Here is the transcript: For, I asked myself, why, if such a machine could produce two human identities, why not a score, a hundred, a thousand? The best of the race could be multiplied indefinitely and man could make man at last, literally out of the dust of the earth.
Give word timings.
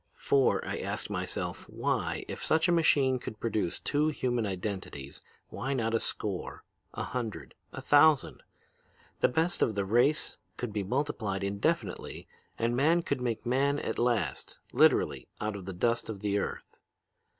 For, 0.15 0.65
I 0.65 0.79
asked 0.79 1.11
myself, 1.11 1.69
why, 1.69 2.25
if 2.27 2.43
such 2.43 2.67
a 2.67 2.71
machine 2.71 3.19
could 3.19 3.39
produce 3.39 3.79
two 3.79 4.07
human 4.07 4.47
identities, 4.47 5.21
why 5.49 5.75
not 5.75 5.93
a 5.93 5.99
score, 5.99 6.63
a 6.95 7.03
hundred, 7.03 7.53
a 7.71 7.81
thousand? 7.81 8.41
The 9.19 9.27
best 9.27 9.61
of 9.61 9.75
the 9.75 9.85
race 9.85 10.37
could 10.57 10.73
be 10.73 10.81
multiplied 10.81 11.43
indefinitely 11.43 12.27
and 12.57 12.75
man 12.75 13.03
could 13.03 13.21
make 13.21 13.45
man 13.45 13.77
at 13.77 13.99
last, 13.99 14.57
literally 14.73 15.27
out 15.39 15.55
of 15.55 15.67
the 15.67 15.71
dust 15.73 16.09
of 16.09 16.21
the 16.21 16.39
earth. 16.39 16.79